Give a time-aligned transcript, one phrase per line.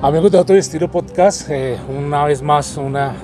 [0.00, 3.14] Amigos de y Estilo Podcast, eh, una vez más, una,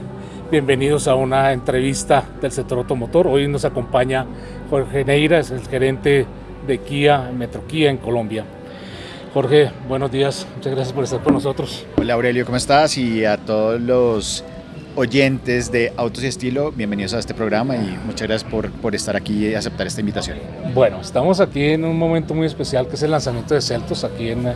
[0.50, 3.28] bienvenidos a una entrevista del sector automotor.
[3.28, 4.26] Hoy nos acompaña
[4.68, 6.26] Jorge Neira, es el gerente
[6.66, 8.44] de Kia, Metro Kia en Colombia.
[9.32, 11.86] Jorge, buenos días, muchas gracias por estar con nosotros.
[11.96, 12.98] Hola Aurelio, ¿cómo estás?
[12.98, 14.44] Y a todos los
[14.96, 19.14] oyentes de Autos y Estilo, bienvenidos a este programa y muchas gracias por, por estar
[19.14, 20.38] aquí y aceptar esta invitación.
[20.74, 24.30] Bueno, estamos aquí en un momento muy especial que es el lanzamiento de Celtos aquí
[24.30, 24.54] en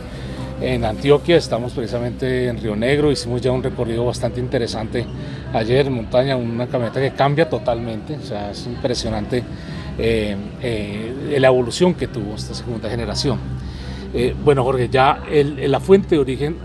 [0.61, 5.05] en Antioquia, estamos precisamente en Río Negro, hicimos ya un recorrido bastante interesante
[5.53, 9.43] ayer en montaña, una camioneta que cambia totalmente, o sea, es impresionante
[9.97, 13.39] eh, eh, la evolución que tuvo esta segunda generación.
[14.13, 16.57] Eh, bueno, Jorge, ya la fuente de origen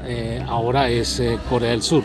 [0.48, 2.02] ahora es Corea del Sur.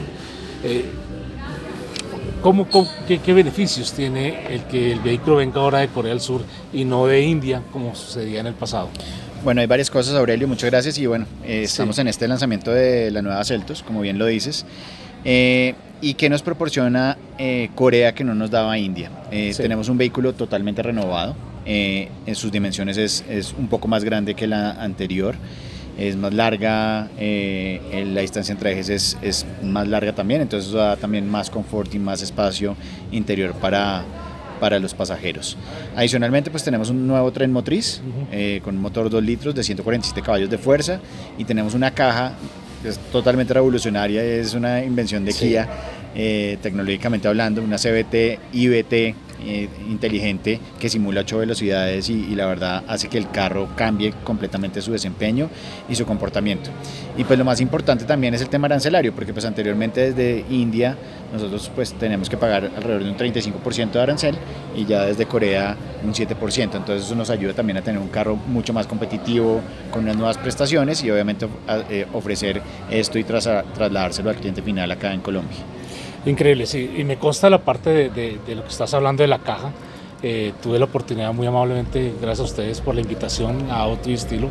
[2.42, 2.68] ¿Cómo,
[3.08, 6.86] qué, qué, beneficios tiene el que el vehículo venga ahora de Corea del Sur y
[6.86, 8.90] no de India, como sucedía en el pasado?
[9.42, 10.98] Bueno, hay varias cosas, Aurelio, muchas gracias.
[10.98, 14.66] Y bueno, eh, estamos en este lanzamiento de la nueva Celtos, como bien lo dices.
[15.24, 19.10] Eh, ¿Y qué nos proporciona eh, Corea que no nos daba India?
[19.56, 21.36] Tenemos un vehículo totalmente renovado.
[21.66, 25.36] en sus dimensiones es, es, un poco más grande que la anterior.
[25.98, 31.30] Es más larga, la distancia entre ejes es, es más larga también, entonces da también
[31.30, 32.78] más confort y más espacio
[33.12, 34.06] interior para,
[34.60, 35.58] para los pasajeros.
[35.96, 40.22] Adicionalmente, pues tenemos un nuevo tren motriz eh, con un motor 2 litros de 147
[40.22, 41.00] caballos de fuerza
[41.38, 42.34] y tenemos una caja
[42.82, 45.68] que es totalmente revolucionaria, es una invención de Kia,
[46.16, 49.16] eh, tecnológicamente hablando, una CBT IBT
[49.46, 54.82] eh, inteligente que simula 8 velocidades y, la verdad hace que el carro cambie completamente
[54.82, 55.50] su desempeño
[55.90, 56.70] y su comportamiento.
[57.18, 60.98] Y pues lo más importante también es el tema arancelario, porque pues anteriormente desde India
[61.34, 64.36] nosotros pues tenemos que pagar alrededor de un 35% de arancel
[64.76, 68.36] y ya desde Corea un 7%, entonces eso nos ayuda también a tener un carro
[68.36, 71.48] mucho más competitivo, con unas nuevas prestaciones y obviamente
[71.90, 75.58] eh, ofrecer esto y trasladárselo al cliente final acá en Colombia.
[76.26, 76.96] Increíble, sí.
[76.98, 79.72] Y me consta la parte de, lo que estás hablando de la caja.
[80.22, 84.50] Eh, tuve la oportunidad muy amablemente, gracias a ustedes por la invitación a y Estilo,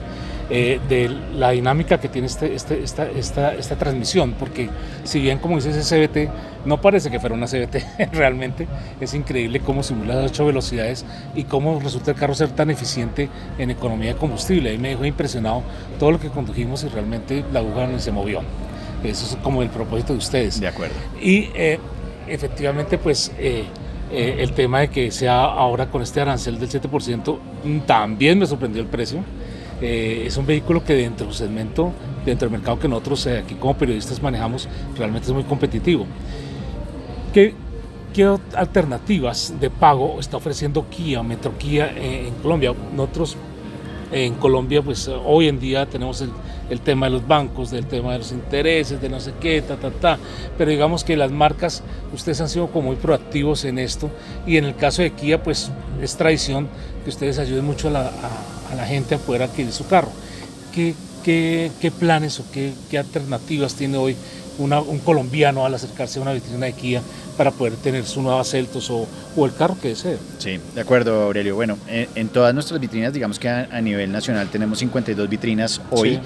[0.49, 4.71] eh, de la dinámica que tiene este, este, esta, esta, esta, transmisión, porque
[5.05, 6.31] si bien como dice ese CBT,
[6.65, 7.85] no parece que fuera una CBT
[8.15, 8.67] realmente,
[8.99, 11.05] es increíble cómo simula las ocho velocidades
[11.35, 13.29] y cómo resulta el carro ser tan eficiente
[13.59, 14.71] en economía de combustible.
[14.71, 15.63] Ahí me dejó impresionado
[15.99, 18.41] todo lo que condujimos y realmente la aguja no se movió.
[19.05, 20.61] Eso es como el propósito de ustedes.
[20.61, 20.95] De acuerdo.
[21.21, 21.79] Y eh,
[22.27, 23.65] efectivamente, pues eh,
[24.11, 28.47] eh, el tema de que sea ahora con este arancel del 7%, mm, también me
[28.47, 29.23] sorprendió el precio.
[29.81, 31.93] es un vehículo que dentro del segmento,
[32.27, 36.05] dentro del mercado que nosotros aquí como periodistas manejamos, realmente es muy competitivo.
[37.33, 37.55] ¿Qué,
[38.13, 42.75] ¿Qué alternativas de pago está ofreciendo Kia, Metro Kia en Colombia?
[42.93, 43.37] Nosotros
[44.13, 46.25] en Colombia, pues hoy en día tenemos
[46.71, 49.77] el tema de los bancos, del tema de los intereses, de no sé qué, ta,
[49.77, 50.19] ta, ta.
[50.57, 51.83] Pero digamos que las marcas,
[52.13, 54.11] ustedes han sido como muy proactivos en esto
[54.47, 55.71] y en el caso de Kia, pues
[56.03, 56.69] es tradición
[57.05, 60.11] que ustedes ayuden mucho a la, gente a poder adquirir su carro.
[60.75, 60.95] ¿Qué,
[61.99, 64.17] planes o qué, alternativas tiene hoy
[64.59, 67.03] una, un colombiano al acercarse a una vitrina de Kia
[67.37, 70.19] para poder tener su nueva Celtos o, o, el carro que desee.
[70.39, 71.55] Sí, de acuerdo, Aurelio.
[71.55, 76.21] Bueno, en, todas nuestras vitrinas, digamos que a, nivel nacional tenemos 52 vitrinas hoy.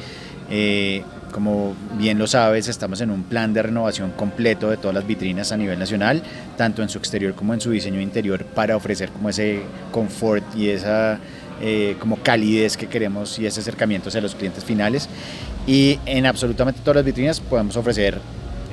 [0.50, 5.06] Eh, como bien lo sabes, estamos en un plan de renovación completo de todas las
[5.06, 6.22] vitrinas a nivel nacional,
[6.58, 10.68] tanto en su exterior como en su diseño interior, para ofrecer como ese confort y
[10.68, 11.18] esa
[11.64, 15.08] eh, como calidez que queremos y ese acercamiento hacia los clientes finales.
[15.66, 18.18] Y en absolutamente todas las vitrinas podemos ofrecer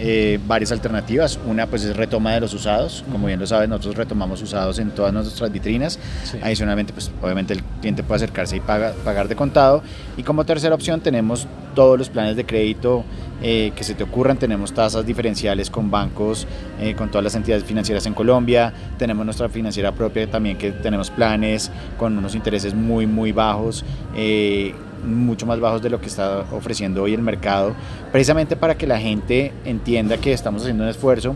[0.02, 1.38] eh, varias alternativas.
[1.46, 4.92] Una pues es retoma de los usados, como bien lo saben, nosotros retomamos usados en
[4.92, 6.00] todas nuestras vitrinas.
[6.42, 9.84] Adicionalmente, pues obviamente el cliente puede acercarse y pagar de contado.
[10.16, 13.04] Y como tercera opción tenemos todos los planes de crédito
[13.44, 14.38] eh, que se te ocurran.
[14.38, 16.48] Tenemos tasas diferenciales con bancos,
[16.80, 18.74] eh, con todas las entidades financieras en Colombia.
[18.98, 23.84] Tenemos nuestra financiera propia también que tenemos planes con unos intereses muy, muy bajos
[25.06, 27.74] mucho más bajos de lo que está ofreciendo hoy el mercado,
[28.12, 31.36] precisamente para que la gente entienda que estamos haciendo un esfuerzo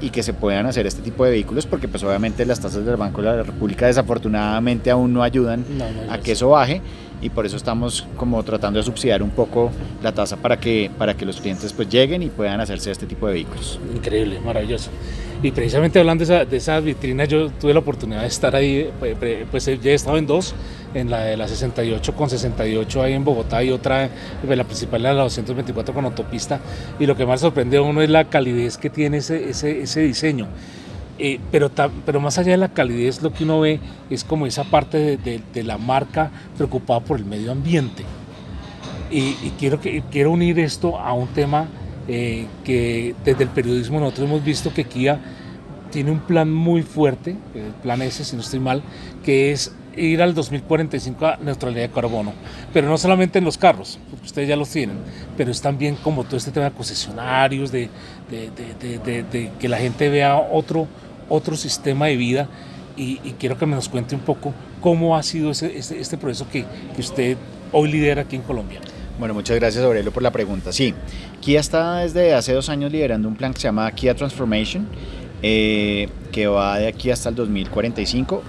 [0.00, 2.96] y que se puedan hacer este tipo de vehículos, porque pues obviamente las tasas del
[2.96, 5.64] Banco de la República desafortunadamente aún no ayudan
[6.10, 6.82] a que eso baje
[7.22, 9.70] y por eso estamos como tratando de subsidiar un poco
[10.02, 13.26] la tasa para que, para que los clientes pues lleguen y puedan hacerse este tipo
[13.26, 13.78] de vehículos.
[13.94, 14.90] Increíble, maravilloso.
[15.44, 18.90] Y precisamente hablando de, esa, de esas vitrinas, yo tuve la oportunidad de estar ahí,
[18.98, 19.14] pues,
[19.50, 20.54] pues ya he estado en dos,
[20.94, 24.08] en la de la 68 con 68 ahí en Bogotá y otra,
[24.42, 26.60] pues, la principal de la 224 con autopista.
[26.98, 30.46] Y lo que más sorprende a uno es la calidez que tiene ese, ese, diseño.
[31.18, 31.70] Eh, pero,
[32.06, 35.42] pero más allá de la calidez, lo que uno ve es como esa parte de,
[35.52, 38.02] de, la marca preocupada por el medio ambiente.
[39.10, 41.68] Y, y, quiero, que, quiero unir esto a un tema
[42.08, 45.20] eh, que desde el periodismo nosotros hemos visto que Kia
[45.90, 48.82] tiene un plan muy fuerte, el plan S, si no estoy mal,
[49.24, 52.32] que es ir al 2045 a neutralidad de carbono.
[52.72, 54.96] Pero no solamente en los carros, porque ustedes ya los tienen,
[55.36, 57.88] pero es también como todo este tema de concesionarios, de,
[58.28, 60.88] de, que la gente vea otro,
[61.28, 62.48] otro sistema de vida.
[62.96, 66.48] Y, quiero que me nos cuente un poco cómo ha sido ese, este, este proceso
[66.50, 66.64] que,
[66.94, 67.36] que usted
[67.72, 68.80] hoy lidera aquí en Colombia.
[69.18, 70.72] Bueno, muchas gracias Aurelio por la pregunta.
[70.72, 70.92] Sí,
[71.40, 74.88] Kia está desde hace dos años liderando un plan que se llama Kia Transformation,
[75.40, 78.42] eh, que va de aquí hasta el 2045,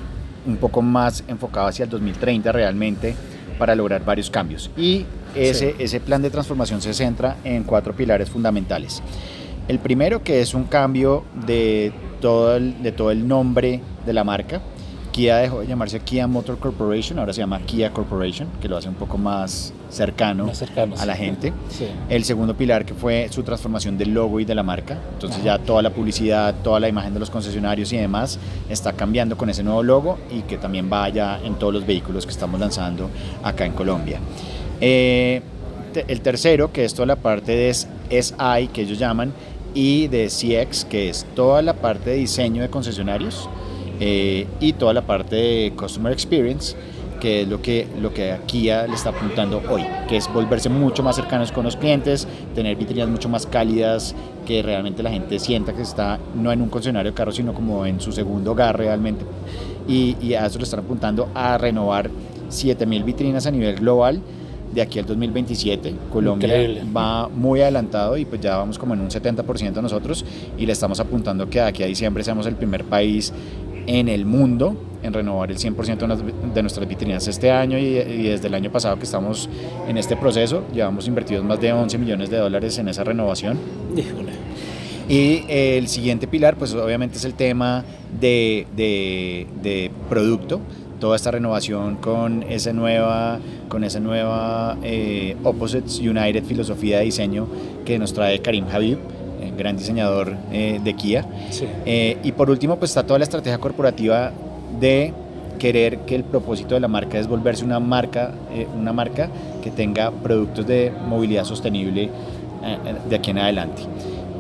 [0.48, 3.16] un poco más enfocado hacia el 2030 realmente
[3.60, 4.72] para lograr varios cambios.
[4.76, 9.04] Y ese, ese plan de transformación se centra en cuatro pilares fundamentales.
[9.68, 11.92] El primero que es un cambio de
[12.22, 14.62] todo de todo el nombre de la marca,
[15.12, 18.90] Kia dejó de llamarse Kia Motor Corporation, ahora se llama Kia Corporation, que lo hace
[18.90, 20.52] un poco más cercano,
[20.98, 21.54] a la gente.
[22.10, 24.98] El segundo pilar que fue su transformación del logo y de la marca.
[25.14, 28.40] Entonces ya toda la publicidad, toda la imagen de los concesionarios y demás
[28.70, 32.32] está cambiando con ese nuevo logo y que también vaya en todos los vehículos que
[32.32, 33.10] estamos lanzando
[33.44, 34.20] acá en Colombia.
[34.82, 35.42] Eh,
[36.08, 39.34] el tercero, que es toda la parte de SI, que ellos llaman,
[39.74, 43.50] y de CX, que es toda la parte de diseño de concesionarios
[44.00, 46.76] eh, y toda la parte de Customer Experience,
[47.20, 51.04] que es lo que, lo que Kia le está apuntando hoy, que es volverse mucho
[51.04, 54.16] más cercanos con los clientes, tener vitrinas mucho más cálidas,
[54.46, 57.86] que realmente la gente sienta que está no en un concesionario de carros, sino como
[57.86, 59.26] en su segundo hogar realmente.
[59.88, 62.10] Y, y a eso le están apuntando a renovar
[62.50, 64.22] 7.000 vitrinas a nivel global
[64.76, 65.96] de aquí al 2027.
[66.12, 66.50] Colombia
[66.96, 70.26] va muy adelantado y pues ya vamos como en un 70% nosotros
[70.58, 73.32] y le estamos apuntando que de aquí a diciembre seamos el primer país
[73.88, 78.54] en el mundo en renovar el 100% de nuestras vitrinas este año y, desde el
[78.56, 79.50] año pasado que estamos
[79.88, 83.58] en este proceso, llevamos invertidos más de 11 millones de dólares en esa renovación.
[85.08, 87.86] Y el siguiente pilar, pues obviamente es el tema
[88.20, 90.60] de, de, producto,
[91.00, 93.40] toda esta renovación con esa nueva,
[93.70, 97.48] con esa nueva eh, Opposites United filosofía de diseño
[97.86, 98.98] que nos trae Karim Habib
[99.56, 101.26] gran diseñador eh, de Kia.
[101.86, 104.32] Eh, y por último, pues está toda la estrategia corporativa
[104.80, 105.14] de
[105.60, 109.30] querer que el propósito de la marca es volverse una marca, eh, una marca
[109.64, 112.10] que tenga productos de movilidad sostenible
[113.10, 113.84] de aquí en adelante.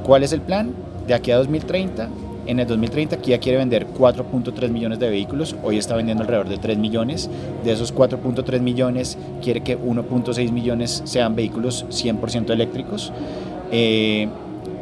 [0.03, 0.73] ¿Cuál es el plan?
[1.05, 2.09] De aquí a 2030,
[2.47, 6.57] en el 2030 Kia quiere vender 4.3 millones de vehículos, hoy está vendiendo alrededor de
[6.57, 7.29] 3 millones.
[7.63, 13.11] De esos 4.3 millones quiere que 1.6 millones sean vehículos 100% eléctricos.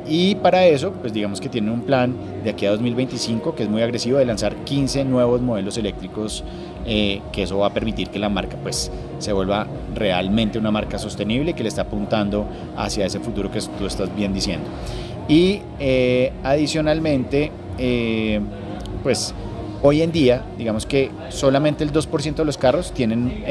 [0.07, 3.69] Y para eso, pues digamos que tienen un plan de aquí a 2025 que es
[3.69, 6.43] muy agresivo de lanzar 15 nuevos modelos eléctricos,
[6.85, 9.65] eh, que eso va a permitir que la marca pues se vuelva
[9.95, 12.45] realmente una marca sostenible que le está apuntando
[12.75, 14.67] hacia ese futuro que tú estás bien diciendo.
[15.29, 18.41] Y eh, adicionalmente, eh,
[19.03, 19.33] pues
[19.81, 23.43] hoy en día, digamos que solamente el 2% de los carros tienen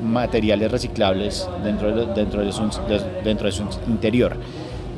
[0.00, 4.36] materiales reciclables dentro de su interior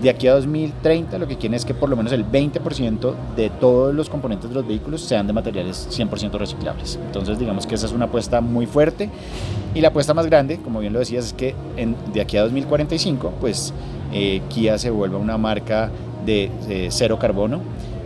[0.00, 3.50] de aquí a 2030 lo que quieren es que por lo menos el 20% de
[3.50, 6.99] todos los componentes de los vehículos sean de materiales 100% reciclables.
[7.05, 9.11] Entonces digamos que esa es una apuesta muy fuerte
[9.75, 11.55] y la apuesta más grande, como bien lo decías, es que
[12.12, 13.75] de aquí a 2045 pues
[14.12, 15.91] eh, Kia se vuelva una marca
[16.25, 16.50] de,
[16.90, 17.61] cero carbono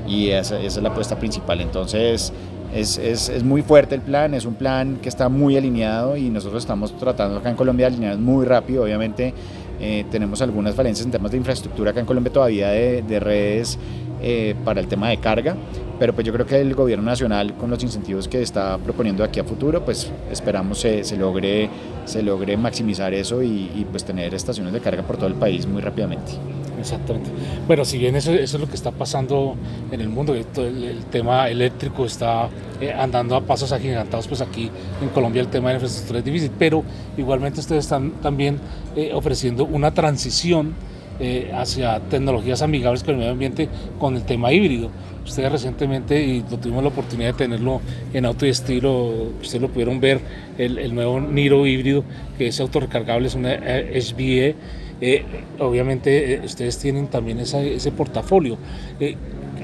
[0.09, 1.61] y esa, esa, es la apuesta principal.
[1.61, 2.33] Entonces
[2.75, 6.29] es, es, es, muy fuerte el plan, es un plan que está muy alineado y
[6.29, 9.33] nosotros estamos tratando acá en Colombia de alinear muy rápido, obviamente
[9.81, 13.79] eh, tenemos algunas falencias en temas de infraestructura acá en Colombia todavía de, redes
[14.23, 15.57] eh, para el tema de carga,
[15.99, 19.41] pero pues yo creo que el gobierno nacional con los incentivos que está proponiendo aquí
[19.41, 21.69] a futuro, pues esperamos se, se logre,
[22.05, 25.67] se logre maximizar eso y, y pues tener estaciones de carga por todo el país
[25.67, 26.33] muy rápidamente.
[26.79, 27.31] Exactamente.
[27.67, 29.57] Bueno, si bien eso, es lo que está pasando
[29.91, 30.45] en el mundo, el,
[30.85, 34.71] el tema eléctrico está eh, andando a pasos agigantados, pues aquí
[35.01, 36.85] en Colombia el tema de la infraestructura es difícil, pero
[37.17, 38.59] igualmente ustedes están también
[38.97, 40.75] eh, ofreciendo una transición
[41.21, 43.69] eh, hacia tecnologías amigables con el medio ambiente
[43.99, 44.91] con el tema híbrido.
[45.25, 47.81] Ustedes recientemente, y lo tuvimos la oportunidad de tenerlo
[48.13, 50.21] en auto y estilo, ustedes lo pudieron ver,
[50.59, 52.05] el, el nuevo Niro híbrido,
[52.37, 54.55] que es autorrecargable, es una HBE
[55.01, 55.25] eh,
[55.59, 58.57] obviamente eh, ustedes tienen también ese portafolio.
[59.01, 59.17] Eh,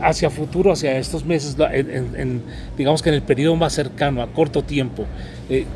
[0.02, 1.57] hacia futuro, hacia estos meses,
[2.76, 5.04] digamos que en el periodo más cercano, a corto tiempo,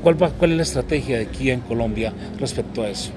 [0.03, 3.11] ¿cuál, ¿cuál es la estrategia de Kia en Colombia respecto a eso?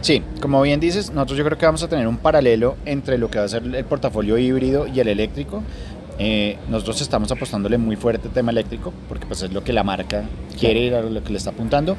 [0.00, 3.30] Sí, como bien dices, nosotros yo creo que vamos a tener un paralelo entre lo
[3.30, 5.62] que va a ser el portafolio híbrido y el eléctrico.
[6.18, 9.84] Eh, nosotros estamos apostándole muy fuerte al tema eléctrico, porque pues es lo que la
[9.84, 10.24] marca
[10.58, 11.96] quiere y a lo que le está apuntando,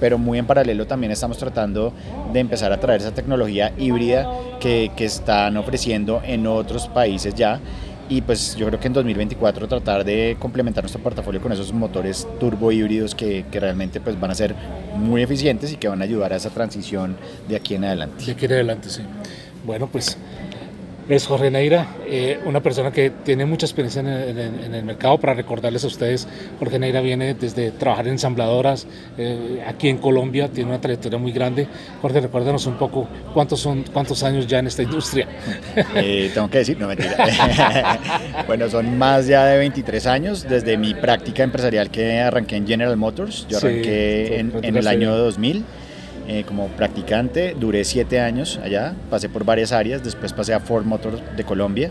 [0.00, 1.92] pero muy en paralelo también estamos tratando
[2.32, 7.60] de empezar a traer esa tecnología híbrida que, que están ofreciendo en otros países ya
[8.16, 12.28] y pues yo creo que en 2024 tratar de complementar nuestro portafolio con esos motores
[12.38, 14.54] turbo híbridos que, que, realmente pues van a ser
[14.96, 17.16] muy eficientes y que van a ayudar a esa transición
[17.48, 18.22] de aquí en adelante.
[18.22, 19.00] De aquí en adelante, sí.
[19.64, 20.18] Bueno, pues
[21.12, 25.18] es Jorge Neira, eh, una persona que tiene mucha experiencia en el, en el, mercado.
[25.18, 26.26] Para recordarles a ustedes,
[26.58, 28.86] Jorge Neira viene desde trabajar en ensambladoras
[29.18, 31.68] eh, aquí en Colombia, tiene una trayectoria muy grande.
[32.00, 35.28] Jorge, recuérdanos un poco cuántos son cuántos años ya en esta industria.
[35.94, 37.98] Eh, tengo que decir, no mentira.
[38.46, 42.96] bueno, son más ya de 23 años desde mi práctica empresarial que arranqué en General
[42.96, 43.46] Motors.
[43.48, 45.64] Yo arranqué sí, en, en el año 2000
[46.28, 47.54] eh, como practicante.
[47.58, 51.90] Duré siete años allá, pasé por varias áreas, después pasé a Ford Motor de Colombia,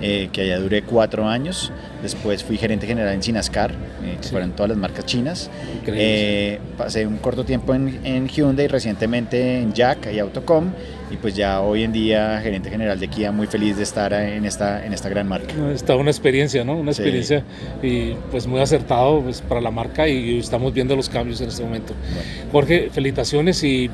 [0.00, 1.72] eh, que allá duré cuatro años.
[2.02, 4.30] Después fui gerente general en Sinascar, eh, que sí.
[4.30, 5.50] fueron todas las marcas chinas.
[5.86, 10.70] Eh, pasé un corto tiempo en, en, Hyundai, recientemente en Jack y Autocom,
[11.10, 14.46] y pues ya hoy en día gerente general de Kia, muy feliz de estar en
[14.46, 15.52] esta, en esta gran marca.
[15.74, 16.76] Está una experiencia, ¿no?
[16.76, 17.44] Una experiencia
[17.82, 17.86] sí.
[17.86, 21.62] y pues muy acertado pues, para la marca y estamos viendo los cambios en este
[21.62, 21.92] momento.
[22.14, 22.52] Bueno.
[22.52, 23.90] Jorge, felicitaciones y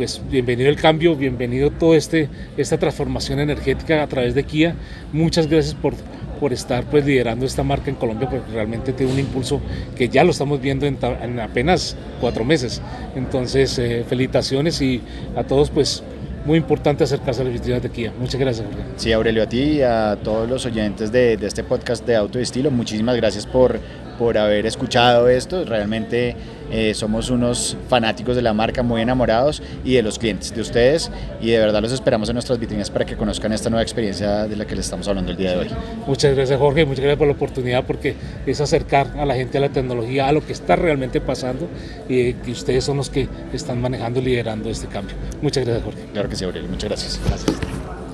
[0.00, 4.74] pues bienvenido el cambio, bienvenido toda este, esta transformación energética a través de Kia.
[5.12, 5.92] Muchas gracias por,
[6.40, 9.60] por estar pues liderando esta marca en Colombia, porque realmente tiene un impulso
[9.96, 12.80] que ya lo estamos viendo en, en apenas cuatro meses.
[13.14, 15.02] Entonces, eh, felicitaciones y
[15.36, 16.02] a todos pues
[16.46, 18.10] muy importante acercarse a las vitrinas de Kia.
[18.18, 18.82] Muchas gracias, Jorge.
[18.96, 22.38] Sí, Aurelio, a ti y a todos los oyentes de, de este podcast de Auto
[22.38, 23.78] Estilo, muchísimas gracias por,
[24.20, 25.64] por haber escuchado esto.
[25.64, 26.36] Realmente
[26.70, 31.10] eh, somos unos fanáticos de la marca, muy enamorados y de los clientes, de ustedes.
[31.40, 34.56] Y de verdad los esperamos en nuestras vitrinas para que conozcan esta nueva experiencia de
[34.56, 35.68] la que les estamos hablando el día de hoy.
[36.06, 36.84] Muchas gracias, Jorge.
[36.84, 40.32] Muchas gracias por la oportunidad porque es acercar a la gente a la tecnología, a
[40.32, 41.66] lo que está realmente pasando
[42.06, 45.16] y que ustedes son los que están manejando y liderando este cambio.
[45.40, 46.02] Muchas gracias, Jorge.
[46.12, 46.68] Claro que sí, Aurelio.
[46.68, 47.20] Muchas gracias.
[47.26, 47.79] Gracias.